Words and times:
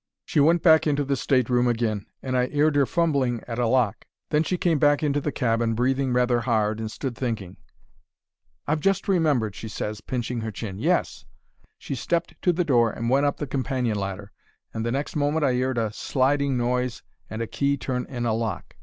"She 0.25 0.39
went 0.39 0.63
back 0.63 0.87
into 0.87 1.03
the 1.03 1.15
state 1.15 1.47
room 1.47 1.67
agin, 1.67 2.07
and 2.23 2.35
I 2.35 2.47
'eard 2.47 2.75
her 2.75 2.87
fumbling 2.87 3.43
at 3.47 3.59
a 3.59 3.67
lock. 3.67 4.07
Then 4.31 4.41
she 4.41 4.57
came 4.57 4.79
back 4.79 5.03
into 5.03 5.21
the 5.21 5.31
cabin, 5.31 5.75
breathing 5.75 6.11
rather 6.11 6.39
hard, 6.41 6.79
and 6.79 6.91
stood 6.91 7.15
thinking. 7.15 7.57
"'I've 8.65 8.79
just 8.79 9.07
remembered,' 9.07 9.53
she 9.53 9.67
ses, 9.67 10.01
pinching 10.01 10.41
her 10.41 10.49
chin. 10.49 10.79
'Yes!' 10.79 11.25
"She 11.77 11.93
stepped 11.93 12.33
to 12.41 12.51
the 12.51 12.65
door 12.65 12.89
and 12.91 13.11
went 13.11 13.27
up 13.27 13.37
the 13.37 13.45
companion 13.45 13.99
ladder, 13.99 14.31
and 14.73 14.83
the 14.83 14.91
next 14.91 15.15
moment 15.15 15.45
I 15.45 15.53
'eard 15.61 15.77
a 15.77 15.93
sliding 15.93 16.57
noise 16.57 17.03
and 17.29 17.43
a 17.43 17.45
key 17.45 17.77
turn 17.77 18.07
in 18.07 18.25
a 18.25 18.33
lock. 18.33 18.77